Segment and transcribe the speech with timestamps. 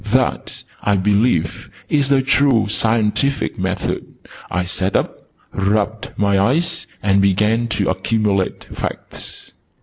[0.15, 4.15] That, I believe, is the true Scientific Method.
[4.49, 5.15] I sat up,
[5.53, 9.51] rubbed my eyes, and began to accumulate Facts.